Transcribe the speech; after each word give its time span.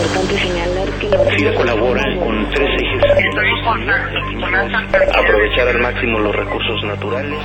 importante 0.00 0.38
señalar 0.38 0.88
que 0.98 1.08
la 1.10 1.24
SIDA 1.36 1.54
colabora 1.54 2.02
con 2.18 2.50
tres 2.50 2.70
ejes. 2.80 3.02
Aprovechar 5.14 5.68
al 5.68 5.80
máximo 5.80 6.18
los 6.20 6.34
recursos 6.34 6.82
naturales. 6.84 7.38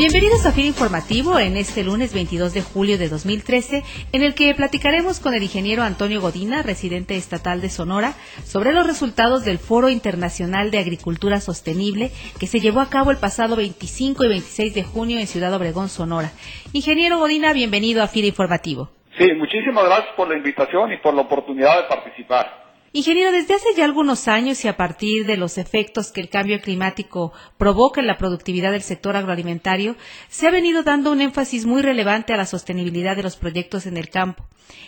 Bienvenidos 0.00 0.46
a 0.46 0.52
FIR 0.52 0.64
Informativo 0.64 1.38
en 1.38 1.58
este 1.58 1.84
lunes 1.84 2.14
22 2.14 2.54
de 2.54 2.62
julio 2.62 2.96
de 2.96 3.10
2013, 3.10 3.82
en 4.12 4.22
el 4.22 4.34
que 4.34 4.54
platicaremos 4.54 5.20
con 5.20 5.34
el 5.34 5.42
ingeniero 5.42 5.82
Antonio 5.82 6.22
Godina, 6.22 6.62
residente 6.62 7.18
estatal 7.18 7.60
de 7.60 7.68
Sonora, 7.68 8.14
sobre 8.42 8.72
los 8.72 8.86
resultados 8.86 9.44
del 9.44 9.58
Foro 9.58 9.90
Internacional 9.90 10.70
de 10.70 10.78
Agricultura 10.78 11.38
Sostenible 11.38 12.12
que 12.38 12.46
se 12.46 12.60
llevó 12.60 12.80
a 12.80 12.88
cabo 12.88 13.10
el 13.10 13.18
pasado 13.18 13.56
25 13.56 14.24
y 14.24 14.28
26 14.28 14.74
de 14.74 14.84
junio 14.84 15.18
en 15.18 15.26
Ciudad 15.26 15.52
Obregón, 15.52 15.90
Sonora. 15.90 16.32
Ingeniero 16.72 17.18
Godina, 17.18 17.52
bienvenido 17.52 18.02
a 18.02 18.06
FIR 18.06 18.24
Informativo. 18.24 18.88
Sí, 19.18 19.30
muchísimas 19.34 19.84
gracias 19.84 20.14
por 20.16 20.28
la 20.30 20.38
invitación 20.38 20.94
y 20.94 20.96
por 20.96 21.12
la 21.12 21.20
oportunidad 21.20 21.76
de 21.76 21.88
participar. 21.88 22.59
Ingeniero, 22.92 23.30
desde 23.30 23.54
hace 23.54 23.68
ya 23.76 23.84
algunos 23.84 24.26
años 24.26 24.64
y 24.64 24.68
a 24.68 24.76
partir 24.76 25.24
de 25.24 25.36
los 25.36 25.58
efectos 25.58 26.10
que 26.10 26.20
el 26.20 26.28
cambio 26.28 26.60
climático 26.60 27.32
provoca 27.56 28.00
en 28.00 28.08
la 28.08 28.18
productividad 28.18 28.72
del 28.72 28.82
sector 28.82 29.14
agroalimentario, 29.14 29.94
se 30.28 30.48
ha 30.48 30.50
venido 30.50 30.82
dando 30.82 31.12
un 31.12 31.20
énfasis 31.20 31.66
muy 31.66 31.82
relevante 31.82 32.32
a 32.32 32.36
la 32.36 32.46
sostenibilidad 32.46 33.14
de 33.14 33.22
los 33.22 33.36
proyectos 33.36 33.86
en 33.86 33.96
el 33.96 34.10
campo. 34.10 34.44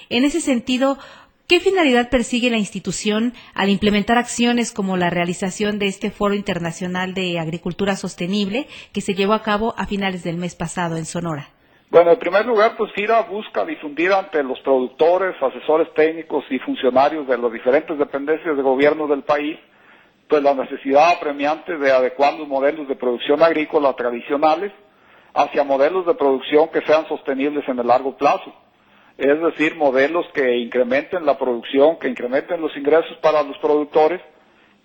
En 0.08 0.24
ese 0.24 0.40
sentido, 0.40 0.98
¿qué 1.46 1.60
finalidad 1.60 2.10
persigue 2.10 2.50
la 2.50 2.58
institución 2.58 3.34
al 3.54 3.70
implementar 3.70 4.18
acciones 4.18 4.72
como 4.72 4.96
la 4.96 5.08
realización 5.08 5.78
de 5.78 5.86
este 5.86 6.10
Foro 6.10 6.34
Internacional 6.34 7.14
de 7.14 7.38
Agricultura 7.38 7.94
Sostenible 7.94 8.66
que 8.92 9.00
se 9.00 9.14
llevó 9.14 9.34
a 9.34 9.44
cabo 9.44 9.76
a 9.78 9.86
finales 9.86 10.24
del 10.24 10.38
mes 10.38 10.56
pasado 10.56 10.96
en 10.96 11.06
Sonora? 11.06 11.51
Bueno, 11.92 12.12
en 12.12 12.18
primer 12.18 12.46
lugar, 12.46 12.74
pues 12.78 12.90
FIRA 12.92 13.20
busca 13.24 13.66
difundir 13.66 14.14
ante 14.14 14.42
los 14.42 14.58
productores, 14.60 15.36
asesores 15.42 15.92
técnicos 15.92 16.42
y 16.48 16.58
funcionarios 16.60 17.28
de 17.28 17.36
las 17.36 17.52
diferentes 17.52 17.98
dependencias 17.98 18.56
de 18.56 18.62
gobierno 18.62 19.06
del 19.06 19.24
país, 19.24 19.58
pues 20.26 20.42
la 20.42 20.54
necesidad 20.54 21.10
apremiante 21.10 21.76
de 21.76 21.92
adecuar 21.92 22.32
los 22.38 22.48
modelos 22.48 22.88
de 22.88 22.96
producción 22.96 23.42
agrícola 23.42 23.92
tradicionales 23.92 24.72
hacia 25.34 25.64
modelos 25.64 26.06
de 26.06 26.14
producción 26.14 26.70
que 26.70 26.80
sean 26.80 27.06
sostenibles 27.08 27.68
en 27.68 27.78
el 27.78 27.86
largo 27.86 28.16
plazo. 28.16 28.54
Es 29.18 29.38
decir, 29.42 29.76
modelos 29.76 30.24
que 30.32 30.56
incrementen 30.56 31.26
la 31.26 31.36
producción, 31.36 31.98
que 31.98 32.08
incrementen 32.08 32.62
los 32.62 32.74
ingresos 32.74 33.18
para 33.18 33.42
los 33.42 33.58
productores, 33.58 34.22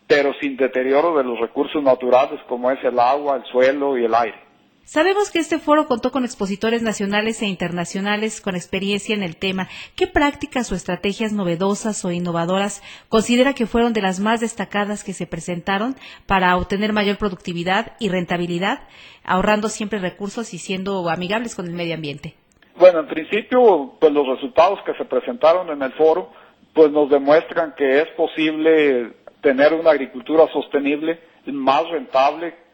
pero 0.08 0.34
sin 0.42 0.58
deterioro 0.58 1.16
de 1.16 1.24
los 1.24 1.40
recursos 1.40 1.82
naturales 1.82 2.42
como 2.50 2.70
es 2.70 2.84
el 2.84 3.00
agua, 3.00 3.38
el 3.38 3.46
suelo 3.46 3.98
y 3.98 4.04
el 4.04 4.14
aire. 4.14 4.47
Sabemos 4.88 5.32
que 5.32 5.40
este 5.40 5.60
foro 5.60 5.86
contó 5.86 6.14
con 6.14 6.24
expositores 6.24 6.82
nacionales 6.82 7.42
e 7.42 7.46
internacionales 7.46 8.40
con 8.40 8.56
experiencia 8.56 9.14
en 9.14 9.22
el 9.22 9.36
tema. 9.36 9.68
¿Qué 9.98 10.08
prácticas 10.08 10.72
o 10.72 10.76
estrategias 10.76 11.34
novedosas 11.34 12.06
o 12.06 12.12
innovadoras 12.14 12.82
considera 13.10 13.54
que 13.54 13.66
fueron 13.66 13.92
de 13.92 14.02
las 14.02 14.22
más 14.22 14.40
destacadas 14.40 15.04
que 15.04 15.12
se 15.12 15.28
presentaron 15.28 15.98
para 16.26 16.56
obtener 16.56 16.94
mayor 16.94 17.18
productividad 17.18 17.98
y 18.00 18.08
rentabilidad, 18.08 18.80
ahorrando 19.26 19.68
siempre 19.68 20.00
recursos 20.00 20.54
y 20.54 20.58
siendo 20.58 21.10
amigables 21.10 21.54
con 21.54 21.68
el 21.68 21.74
medio 21.74 21.96
ambiente? 21.96 22.36
Bueno, 22.78 23.02
en 23.02 23.08
principio, 23.08 23.98
pues 24.00 24.14
los 24.14 24.26
resultados 24.26 24.80
que 24.86 24.94
se 24.94 25.04
presentaron 25.04 25.70
en 25.70 25.82
el 25.82 25.92
foro, 25.96 26.32
pues 26.74 26.92
nos 26.92 27.10
demuestran 27.10 27.74
que 27.78 28.04
es 28.04 28.08
posible 28.16 29.12
tener 29.42 29.74
una 29.74 29.92
agricultura 29.92 30.48
sostenible, 30.54 31.20
más 31.46 31.90
rentable 31.90 32.67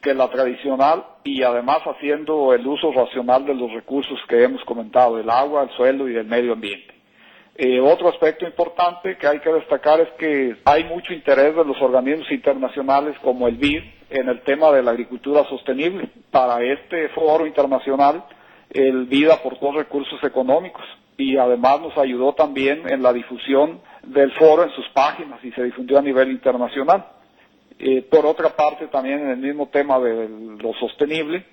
que 0.00 0.14
la 0.14 0.28
tradicional 0.28 1.04
y 1.24 1.42
además 1.42 1.78
haciendo 1.84 2.52
el 2.52 2.66
uso 2.66 2.92
racional 2.92 3.44
de 3.44 3.54
los 3.54 3.72
recursos 3.72 4.18
que 4.28 4.42
hemos 4.42 4.64
comentado, 4.64 5.18
el 5.18 5.28
agua, 5.28 5.64
el 5.64 5.70
suelo 5.70 6.08
y 6.08 6.16
el 6.16 6.26
medio 6.26 6.52
ambiente. 6.52 6.94
Eh, 7.58 7.80
otro 7.80 8.10
aspecto 8.10 8.44
importante 8.44 9.16
que 9.16 9.26
hay 9.26 9.40
que 9.40 9.50
destacar 9.50 10.00
es 10.00 10.10
que 10.18 10.56
hay 10.66 10.84
mucho 10.84 11.14
interés 11.14 11.56
de 11.56 11.64
los 11.64 11.80
organismos 11.80 12.30
internacionales 12.30 13.16
como 13.22 13.48
el 13.48 13.56
BID 13.56 13.82
en 14.10 14.28
el 14.28 14.42
tema 14.42 14.70
de 14.72 14.82
la 14.82 14.90
agricultura 14.90 15.42
sostenible. 15.48 16.10
Para 16.30 16.62
este 16.62 17.08
foro 17.10 17.46
internacional, 17.46 18.24
el 18.70 19.06
BID 19.06 19.30
aportó 19.30 19.72
recursos 19.72 20.22
económicos 20.22 20.84
y 21.16 21.38
además 21.38 21.80
nos 21.80 21.96
ayudó 21.96 22.34
también 22.34 22.82
en 22.90 23.02
la 23.02 23.12
difusión 23.14 23.80
del 24.02 24.32
foro 24.32 24.64
en 24.64 24.70
sus 24.72 24.88
páginas 24.90 25.42
y 25.42 25.50
se 25.52 25.62
difundió 25.62 25.98
a 25.98 26.02
nivel 26.02 26.30
internacional. 26.30 27.06
Eh, 27.78 28.02
por 28.02 28.24
otra 28.24 28.50
parte, 28.50 28.86
también 28.88 29.20
en 29.20 29.30
el 29.30 29.38
mismo 29.38 29.68
tema 29.68 29.98
de 29.98 30.28
lo 30.28 30.72
sostenible, 30.74 31.44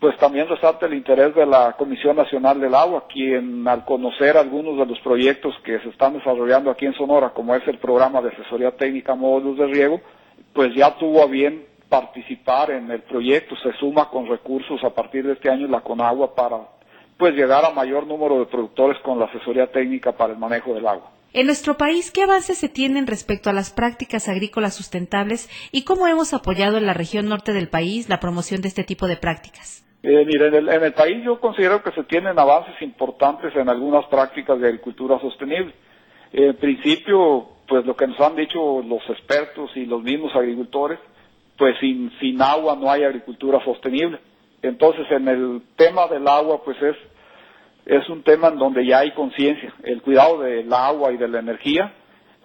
pues 0.00 0.16
también 0.16 0.48
resalta 0.48 0.86
el 0.86 0.94
interés 0.94 1.34
de 1.34 1.44
la 1.44 1.74
Comisión 1.76 2.16
Nacional 2.16 2.58
del 2.58 2.74
Agua, 2.74 3.04
quien 3.06 3.68
al 3.68 3.84
conocer 3.84 4.38
algunos 4.38 4.78
de 4.78 4.86
los 4.86 4.98
proyectos 5.00 5.54
que 5.62 5.78
se 5.80 5.90
están 5.90 6.14
desarrollando 6.14 6.70
aquí 6.70 6.86
en 6.86 6.94
Sonora, 6.94 7.30
como 7.30 7.54
es 7.54 7.66
el 7.68 7.78
programa 7.78 8.22
de 8.22 8.30
asesoría 8.30 8.70
técnica 8.70 9.14
módulos 9.14 9.58
de 9.58 9.66
riego, 9.66 10.00
pues 10.54 10.74
ya 10.74 10.96
tuvo 10.96 11.22
a 11.22 11.26
bien 11.26 11.66
participar 11.90 12.70
en 12.70 12.90
el 12.90 13.02
proyecto, 13.02 13.54
se 13.56 13.72
suma 13.74 14.08
con 14.08 14.26
recursos 14.26 14.82
a 14.82 14.90
partir 14.90 15.26
de 15.26 15.34
este 15.34 15.50
año 15.50 15.66
la 15.66 15.82
Conagua 15.82 16.34
para 16.34 16.60
pues 17.18 17.34
llegar 17.34 17.66
a 17.66 17.70
mayor 17.70 18.06
número 18.06 18.38
de 18.38 18.46
productores 18.46 18.98
con 19.00 19.18
la 19.18 19.26
asesoría 19.26 19.70
técnica 19.70 20.12
para 20.12 20.32
el 20.32 20.38
manejo 20.38 20.72
del 20.72 20.86
agua. 20.86 21.09
En 21.32 21.46
nuestro 21.46 21.76
país, 21.76 22.10
¿qué 22.10 22.24
avances 22.24 22.58
se 22.58 22.68
tienen 22.68 23.06
respecto 23.06 23.50
a 23.50 23.52
las 23.52 23.72
prácticas 23.72 24.28
agrícolas 24.28 24.74
sustentables 24.74 25.48
y 25.70 25.84
cómo 25.84 26.08
hemos 26.08 26.34
apoyado 26.34 26.76
en 26.76 26.86
la 26.86 26.92
región 26.92 27.28
norte 27.28 27.52
del 27.52 27.68
país 27.68 28.08
la 28.08 28.18
promoción 28.18 28.62
de 28.62 28.68
este 28.68 28.82
tipo 28.82 29.06
de 29.06 29.16
prácticas? 29.16 29.86
Eh, 30.02 30.24
mire, 30.26 30.48
en 30.48 30.82
el, 30.82 30.92
país 30.92 31.22
yo 31.22 31.38
considero 31.38 31.84
que 31.84 31.92
se 31.92 32.02
tienen 32.04 32.36
avances 32.36 32.74
importantes 32.82 33.54
en 33.54 33.68
algunas 33.68 34.06
prácticas 34.06 34.58
de 34.58 34.66
agricultura 34.66 35.20
sostenible. 35.20 35.72
En 36.32 36.56
principio, 36.56 37.48
pues 37.68 37.86
lo 37.86 37.94
que 37.94 38.08
nos 38.08 38.18
han 38.20 38.34
dicho 38.34 38.82
los 38.82 39.02
expertos 39.08 39.70
y 39.76 39.86
los 39.86 40.02
mismos 40.02 40.34
agricultores, 40.34 40.98
pues 41.56 41.78
sin, 41.78 42.10
sin 42.18 42.42
agua 42.42 42.74
no 42.74 42.90
hay 42.90 43.04
agricultura 43.04 43.62
sostenible. 43.64 44.18
Entonces, 44.62 45.06
en 45.10 45.28
el 45.28 45.62
tema 45.76 46.08
del 46.08 46.26
agua, 46.26 46.60
pues 46.64 46.76
es 46.82 46.96
es 47.86 48.08
un 48.08 48.22
tema 48.22 48.48
en 48.48 48.58
donde 48.58 48.86
ya 48.86 49.00
hay 49.00 49.12
conciencia, 49.12 49.72
el 49.82 50.02
cuidado 50.02 50.40
del 50.40 50.72
agua 50.72 51.12
y 51.12 51.16
de 51.16 51.28
la 51.28 51.40
energía, 51.40 51.92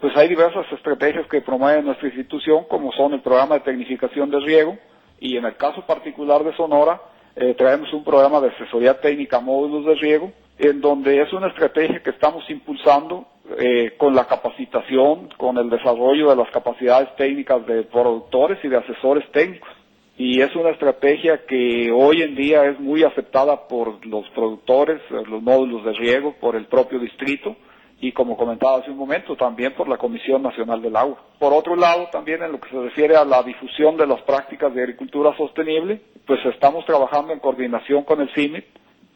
pues 0.01 0.15
hay 0.17 0.27
diversas 0.27 0.65
estrategias 0.71 1.27
que 1.27 1.41
promueve 1.41 1.81
nuestra 1.81 2.07
institución, 2.07 2.65
como 2.67 2.91
son 2.93 3.13
el 3.13 3.21
programa 3.21 3.55
de 3.55 3.61
tecnificación 3.61 4.29
de 4.29 4.39
riego, 4.39 4.77
y 5.19 5.37
en 5.37 5.45
el 5.45 5.55
caso 5.55 5.85
particular 5.85 6.43
de 6.43 6.55
Sonora, 6.55 7.01
eh, 7.35 7.53
traemos 7.57 7.91
un 7.93 8.03
programa 8.03 8.39
de 8.41 8.49
asesoría 8.49 8.99
técnica 8.99 9.39
módulos 9.39 9.85
de 9.85 9.95
riego, 9.95 10.31
en 10.57 10.79
donde 10.79 11.21
es 11.21 11.31
una 11.33 11.47
estrategia 11.47 12.01
que 12.01 12.11
estamos 12.11 12.49
impulsando 12.49 13.25
eh, 13.57 13.93
con 13.97 14.15
la 14.15 14.25
capacitación, 14.25 15.29
con 15.37 15.57
el 15.57 15.69
desarrollo 15.69 16.29
de 16.29 16.35
las 16.35 16.49
capacidades 16.49 17.13
técnicas 17.17 17.65
de 17.65 17.83
productores 17.83 18.57
y 18.63 18.69
de 18.69 18.77
asesores 18.77 19.29
técnicos 19.31 19.69
y 20.17 20.41
es 20.41 20.55
una 20.55 20.69
estrategia 20.69 21.45
que 21.45 21.91
hoy 21.91 22.21
en 22.21 22.35
día 22.35 22.65
es 22.65 22.79
muy 22.79 23.03
aceptada 23.03 23.67
por 23.67 24.05
los 24.05 24.27
productores, 24.29 25.01
los 25.09 25.41
módulos 25.41 25.83
de 25.83 25.91
riego, 25.93 26.35
por 26.39 26.55
el 26.55 26.65
propio 26.67 26.99
distrito 26.99 27.55
y 27.99 28.11
como 28.11 28.37
comentaba 28.37 28.77
hace 28.77 28.91
un 28.91 28.97
momento, 28.97 29.35
también 29.35 29.73
por 29.73 29.87
la 29.87 29.97
Comisión 29.97 30.41
Nacional 30.41 30.81
del 30.81 30.95
Agua. 30.95 31.17
Por 31.39 31.53
otro 31.53 31.75
lado, 31.75 32.07
también 32.11 32.41
en 32.43 32.51
lo 32.51 32.59
que 32.59 32.69
se 32.69 32.79
refiere 32.81 33.15
a 33.15 33.25
la 33.25 33.41
difusión 33.43 33.97
de 33.97 34.05
las 34.07 34.21
prácticas 34.21 34.73
de 34.73 34.81
agricultura 34.81 35.35
sostenible, 35.35 36.01
pues 36.25 36.39
estamos 36.45 36.85
trabajando 36.85 37.33
en 37.33 37.39
coordinación 37.39 38.03
con 38.03 38.21
el 38.21 38.29
CIMIT 38.33 38.65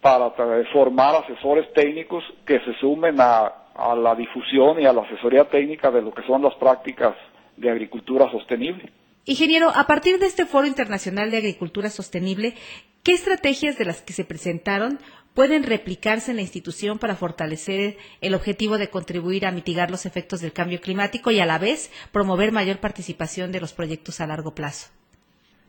para 0.01 0.31
formar 0.73 1.15
asesores 1.15 1.71
técnicos 1.73 2.23
que 2.45 2.59
se 2.61 2.73
sumen 2.79 3.19
a, 3.19 3.53
a 3.75 3.95
la 3.95 4.15
difusión 4.15 4.81
y 4.81 4.85
a 4.85 4.93
la 4.93 5.01
asesoría 5.01 5.45
técnica 5.45 5.91
de 5.91 6.01
lo 6.01 6.13
que 6.13 6.23
son 6.23 6.41
las 6.41 6.55
prácticas 6.55 7.15
de 7.57 7.69
agricultura 7.69 8.29
sostenible. 8.31 8.89
Ingeniero, 9.29 9.69
a 9.75 9.85
partir 9.85 10.17
de 10.17 10.25
este 10.25 10.47
Foro 10.47 10.65
Internacional 10.65 11.29
de 11.29 11.37
Agricultura 11.37 11.91
Sostenible, 11.91 12.55
¿qué 13.03 13.11
estrategias 13.11 13.77
de 13.77 13.85
las 13.85 14.01
que 14.01 14.11
se 14.11 14.25
presentaron 14.25 14.97
pueden 15.35 15.61
replicarse 15.61 16.31
en 16.31 16.37
la 16.37 16.41
institución 16.41 16.97
para 16.97 17.13
fortalecer 17.13 17.97
el 18.21 18.33
objetivo 18.33 18.79
de 18.79 18.89
contribuir 18.89 19.45
a 19.45 19.51
mitigar 19.51 19.91
los 19.91 20.07
efectos 20.07 20.41
del 20.41 20.51
cambio 20.51 20.81
climático 20.81 21.29
y 21.29 21.39
a 21.39 21.45
la 21.45 21.59
vez 21.59 21.91
promover 22.11 22.51
mayor 22.51 22.77
participación 22.77 23.51
de 23.51 23.61
los 23.61 23.71
proyectos 23.71 24.19
a 24.19 24.25
largo 24.25 24.55
plazo? 24.55 24.89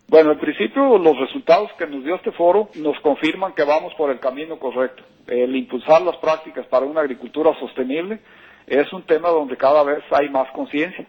Bueno, 0.09 0.33
en 0.33 0.39
principio 0.39 0.97
los 0.97 1.19
resultados 1.19 1.71
que 1.79 1.87
nos 1.87 2.03
dio 2.03 2.15
este 2.15 2.33
foro 2.33 2.71
nos 2.77 2.99
confirman 3.01 3.53
que 3.53 3.65
vamos 3.65 3.93
por 3.99 4.11
el 4.11 4.21
camino 4.21 4.59
correcto. 4.59 5.03
El 5.27 5.55
impulsar 5.55 6.01
las 6.01 6.17
prácticas 6.17 6.65
para 6.69 6.87
una 6.87 7.03
agricultura 7.03 7.51
sostenible 7.61 8.21
es 8.67 8.91
un 8.95 9.03
tema 9.03 9.29
donde 9.29 9.59
cada 9.59 9.85
vez 9.85 10.03
hay 10.13 10.31
más 10.31 10.51
conciencia. 10.53 11.07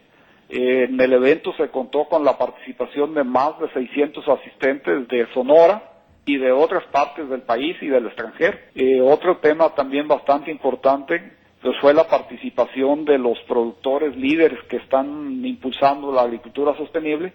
En 0.54 1.00
el 1.00 1.14
evento 1.14 1.54
se 1.56 1.70
contó 1.70 2.06
con 2.06 2.26
la 2.26 2.38
participación 2.38 3.14
de 3.14 3.24
más 3.24 3.58
de 3.60 3.70
600 3.72 4.28
asistentes 4.28 5.08
de 5.08 5.26
Sonora 5.34 5.82
y 6.26 6.38
de 6.38 6.52
otras 6.52 6.84
partes 6.92 7.30
del 7.30 7.44
país 7.44 7.78
y 7.82 7.88
del 7.88 8.08
extranjero. 8.08 8.58
Eh, 8.76 9.00
otro 9.02 9.38
tema 9.38 9.74
también 9.74 10.10
bastante 10.10 10.52
importante 10.52 11.40
pues 11.62 11.78
fue 11.80 11.94
la 11.94 12.08
participación 12.08 13.06
de 13.06 13.18
los 13.18 13.40
productores 13.48 14.16
líderes 14.18 14.60
que 14.68 14.78
están 14.78 15.46
impulsando 15.46 16.12
la 16.12 16.24
agricultura 16.24 16.76
sostenible, 16.76 17.34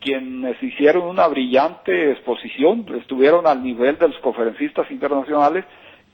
quienes 0.00 0.60
hicieron 0.62 1.04
una 1.04 1.28
brillante 1.28 2.12
exposición, 2.12 2.86
estuvieron 2.98 3.46
al 3.46 3.62
nivel 3.62 3.98
de 3.98 4.08
los 4.08 4.18
conferencistas 4.20 4.90
internacionales 4.90 5.64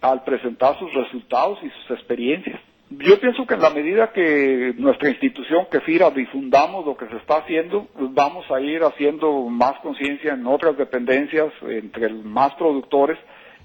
al 0.01 0.25
presentar 0.25 0.79
sus 0.79 0.93
resultados 0.93 1.61
y 1.63 1.71
sus 1.71 1.97
experiencias. 1.97 2.61
Yo 2.99 3.19
pienso 3.21 3.47
que 3.47 3.55
en 3.55 3.63
la 3.63 3.71
medida 3.71 4.13
que 4.13 4.75
nuestra 4.77 5.09
institución, 5.09 5.67
que 5.71 5.81
FIRA, 5.81 6.11
difundamos 6.11 6.85
lo 6.85 6.97
que 6.97 7.07
se 7.07 7.17
está 7.17 7.37
haciendo, 7.39 7.87
pues 7.97 8.13
vamos 8.13 8.45
a 8.51 8.61
ir 8.61 8.83
haciendo 8.83 9.45
más 9.45 9.79
conciencia 9.81 10.35
en 10.35 10.47
otras 10.47 10.77
dependencias, 10.77 11.53
entre 11.63 12.11
más 12.11 12.55
productores, 12.55 13.19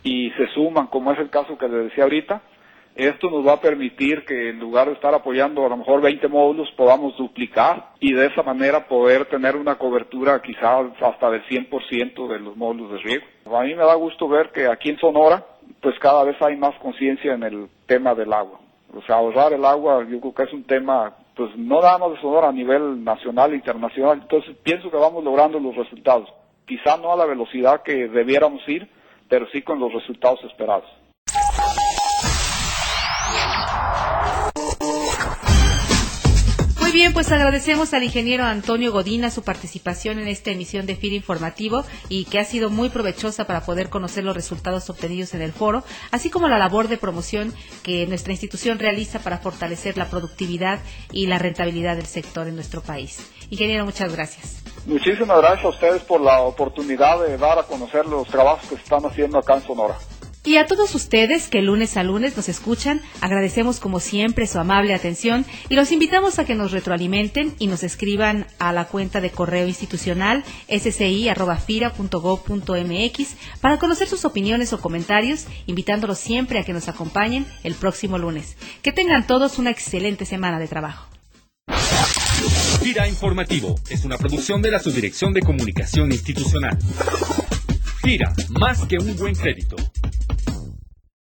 y 0.04 0.30
se 0.32 0.48
suman, 0.54 0.88
como 0.88 1.12
es 1.12 1.20
el 1.20 1.30
caso 1.30 1.58
que 1.58 1.68
les 1.68 1.86
decía 1.86 2.04
ahorita. 2.04 2.42
Esto 2.96 3.30
nos 3.30 3.46
va 3.46 3.54
a 3.54 3.62
permitir 3.62 4.24
que 4.26 4.50
en 4.50 4.60
lugar 4.60 4.88
de 4.88 4.94
estar 4.94 5.14
apoyando 5.14 5.66
a 5.66 5.70
lo 5.70 5.78
mejor 5.78 6.02
20 6.02 6.28
módulos, 6.30 6.72
podamos 6.76 7.16
duplicar 7.18 7.90
y 8.00 8.14
de 8.14 8.28
esa 8.28 8.44
manera 8.44 8.88
poder 8.88 9.26
tener 9.26 9.56
una 9.56 9.76
cobertura 9.76 10.42
quizás 10.42 10.88
hasta 11.02 11.30
del 11.30 11.44
100% 11.44 12.28
de 12.28 12.40
los 12.40 12.56
módulos 12.56 12.94
de 12.94 12.98
riego. 13.00 13.26
A 13.54 13.62
mí 13.64 13.76
me 13.76 13.84
da 13.84 13.94
gusto 13.94 14.28
ver 14.28 14.50
que 14.52 14.68
aquí 14.68 14.90
en 14.90 14.98
Sonora, 14.98 15.46
pues 15.82 15.98
cada 16.00 16.24
vez 16.24 16.42
hay 16.42 16.56
más 16.56 16.74
conciencia 16.80 17.34
en 17.34 17.44
el 17.44 17.68
tema 17.86 18.16
del 18.16 18.34
agua. 18.34 18.62
O 18.98 19.02
sea, 19.04 19.18
ahorrar 19.18 19.54
el 19.54 19.64
agua 19.64 20.06
yo 20.10 20.20
creo 20.20 20.34
que 20.34 20.44
es 20.44 20.54
un 20.54 20.64
tema, 20.64 21.14
pues 21.36 21.56
no 21.56 21.82
nada 21.82 22.00
más 22.00 22.12
de 22.12 22.22
Sonora 22.22 22.50
a 22.50 22.52
nivel 22.52 23.04
nacional 23.04 23.54
e 23.54 23.58
internacional. 23.58 24.20
Entonces 24.22 24.56
pienso 24.64 24.90
que 24.90 24.98
vamos 24.98 25.24
logrando 25.24 25.60
los 25.60 25.76
resultados. 25.76 26.28
Quizá 26.66 26.98
no 26.98 27.14
a 27.14 27.16
la 27.16 27.26
velocidad 27.26 27.84
que 27.84 28.08
debiéramos 28.08 28.68
ir, 28.68 28.90
pero 29.30 29.48
sí 29.52 29.62
con 29.62 29.80
los 29.80 29.94
resultados 29.94 30.44
esperados. 30.44 30.90
Bien, 36.98 37.14
pues 37.14 37.32
agradecemos 37.32 37.94
al 37.94 38.02
ingeniero 38.02 38.44
Antonio 38.44 38.92
Godina 38.92 39.30
su 39.30 39.44
participación 39.44 40.18
en 40.18 40.28
esta 40.28 40.50
emisión 40.50 40.88
de 40.88 40.96
FIR 40.96 41.14
Informativo 41.14 41.84
y 42.10 42.26
que 42.26 42.40
ha 42.40 42.44
sido 42.44 42.72
muy 42.72 42.90
provechosa 42.90 43.46
para 43.46 43.62
poder 43.62 43.92
conocer 43.92 44.24
los 44.24 44.36
resultados 44.36 44.90
obtenidos 44.90 45.36
en 45.36 45.44
el 45.44 45.52
foro, 45.52 45.84
así 46.10 46.32
como 46.32 46.48
la 46.48 46.58
labor 46.58 46.88
de 46.88 46.98
promoción 46.98 47.54
que 47.84 48.08
nuestra 48.08 48.34
institución 48.34 48.80
realiza 48.80 49.20
para 49.20 49.38
fortalecer 49.38 49.96
la 49.96 50.10
productividad 50.10 50.80
y 51.12 51.28
la 51.28 51.38
rentabilidad 51.38 51.98
del 51.98 52.08
sector 52.08 52.48
en 52.48 52.56
nuestro 52.56 52.82
país. 52.82 53.32
Ingeniero, 53.52 53.86
muchas 53.86 54.12
gracias. 54.16 54.64
Muchísimas 54.88 55.38
gracias 55.38 55.66
a 55.66 55.70
ustedes 55.70 56.02
por 56.02 56.20
la 56.20 56.42
oportunidad 56.42 57.24
de 57.28 57.38
dar 57.38 57.60
a 57.60 57.64
conocer 57.64 58.08
los 58.08 58.28
trabajos 58.28 58.68
que 58.70 58.76
se 58.76 58.82
están 58.82 59.06
haciendo 59.06 59.38
acá 59.38 59.54
en 59.54 59.62
Sonora. 59.62 59.98
Y 60.48 60.56
a 60.56 60.66
todos 60.66 60.96
ustedes 60.96 61.50
que 61.50 61.62
lunes 61.62 61.98
a 61.98 62.04
lunes 62.04 62.38
nos 62.38 62.48
escuchan, 62.48 63.02
agradecemos 63.20 63.82
como 63.82 64.00
siempre 64.00 64.48
su 64.48 64.58
amable 64.60 64.94
atención 64.94 65.46
y 65.68 65.76
los 65.76 65.92
invitamos 65.92 66.40
a 66.40 66.46
que 66.46 66.56
nos 66.56 66.72
retroalimenten 66.72 67.54
y 67.60 67.68
nos 67.68 67.84
escriban 67.84 68.48
a 68.58 68.72
la 68.72 68.86
cuenta 68.86 69.20
de 69.20 69.30
correo 69.30 69.68
institucional 69.68 70.46
sci.fira.gov.mx 70.70 73.36
para 73.60 73.78
conocer 73.78 74.08
sus 74.08 74.24
opiniones 74.24 74.72
o 74.72 74.80
comentarios, 74.80 75.48
invitándolos 75.66 76.18
siempre 76.18 76.60
a 76.60 76.64
que 76.64 76.72
nos 76.72 76.88
acompañen 76.88 77.46
el 77.66 77.76
próximo 77.76 78.18
lunes. 78.18 78.56
Que 78.82 78.94
tengan 78.94 79.28
todos 79.28 79.60
una 79.60 79.72
excelente 79.72 80.24
semana 80.24 80.60
de 80.60 80.70
trabajo. 80.70 81.10
Fira 82.82 83.06
Informativo 83.06 83.76
es 83.90 84.06
una 84.06 84.18
producción 84.18 84.62
de 84.62 84.72
la 84.72 84.80
Subdirección 84.80 85.34
de 85.34 85.42
Comunicación 85.42 86.10
Institucional. 86.14 86.78
Fira, 88.02 88.34
más 88.48 88.86
que 88.86 88.98
un 88.98 89.14
buen 89.18 89.36
crédito 89.36 89.76